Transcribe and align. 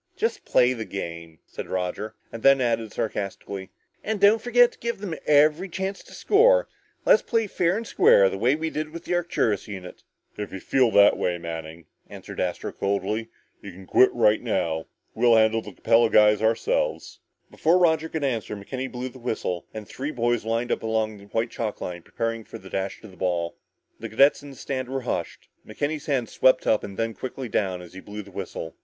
"Just 0.17 0.45
play 0.45 0.73
the 0.73 0.83
game," 0.83 1.37
said 1.45 1.67
Roger. 1.69 2.15
And 2.31 2.41
then 2.41 2.59
added 2.59 2.91
sarcastically, 2.91 3.69
"And 4.03 4.19
don't 4.19 4.41
forget 4.41 4.71
to 4.71 4.79
give 4.79 4.97
them 4.97 5.13
every 5.27 5.69
chance 5.69 6.01
to 6.01 6.13
score. 6.15 6.67
Let's 7.05 7.21
play 7.21 7.45
fair 7.45 7.77
and 7.77 7.85
square, 7.85 8.27
the 8.27 8.39
way 8.39 8.55
we 8.55 8.71
did 8.71 8.89
with 8.89 9.05
the 9.05 9.13
Arcturus 9.13 9.67
unit." 9.67 10.01
"If 10.39 10.51
you 10.51 10.59
feel 10.59 10.89
that 10.89 11.17
way, 11.19 11.37
Manning," 11.37 11.85
answered 12.09 12.39
Astro 12.39 12.71
coldly, 12.71 13.29
"you 13.61 13.71
can 13.71 13.85
quit 13.85 14.11
right 14.11 14.41
now! 14.41 14.87
We'll 15.13 15.35
handle 15.35 15.61
the 15.61 15.73
Capella 15.73 16.09
guys 16.09 16.41
ourselves!" 16.41 17.19
Before 17.51 17.77
Roger 17.77 18.09
could 18.09 18.23
answer, 18.23 18.55
McKenny 18.55 18.91
blew 18.91 19.07
the 19.09 19.19
ready 19.19 19.25
whistle 19.25 19.67
and 19.71 19.85
the 19.85 19.89
three 19.91 20.09
boys 20.09 20.45
lined 20.45 20.71
up 20.71 20.81
along 20.81 21.19
the 21.19 21.25
white 21.25 21.51
chalk 21.51 21.79
line 21.79 22.01
preparing 22.01 22.43
for 22.43 22.57
the 22.57 22.71
dash 22.71 22.95
to 23.01 23.01
the 23.01 23.09
waiting 23.09 23.19
ball. 23.19 23.55
The 23.99 24.09
cadets 24.09 24.41
in 24.41 24.49
the 24.49 24.55
stands 24.55 24.89
were 24.89 25.01
hushed. 25.01 25.47
McKenny's 25.63 26.07
hand 26.07 26.27
swept 26.27 26.65
up 26.65 26.83
and 26.83 26.97
then 26.97 27.13
quickly 27.13 27.47
down 27.47 27.83
as 27.83 27.93
he 27.93 27.99
blew 27.99 28.23
the 28.23 28.31
whistle. 28.31 28.73